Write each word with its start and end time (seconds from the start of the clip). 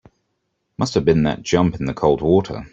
Must 0.79 0.95
have 0.95 1.05
been 1.05 1.21
that 1.25 1.43
jump 1.43 1.79
in 1.79 1.85
the 1.85 1.93
cold 1.93 2.21
water. 2.23 2.65